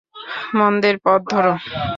মন্দের 0.57 0.95
পথ 1.03 1.21
ধর। 1.31 1.45